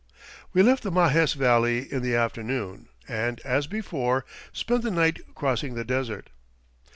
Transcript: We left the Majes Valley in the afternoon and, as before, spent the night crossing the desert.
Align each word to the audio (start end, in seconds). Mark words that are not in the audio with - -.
We 0.51 0.63
left 0.63 0.81
the 0.81 0.91
Majes 0.91 1.35
Valley 1.35 1.93
in 1.93 2.01
the 2.01 2.15
afternoon 2.15 2.89
and, 3.07 3.39
as 3.41 3.67
before, 3.67 4.25
spent 4.51 4.81
the 4.81 4.89
night 4.89 5.21
crossing 5.35 5.75
the 5.75 5.85
desert. 5.85 6.31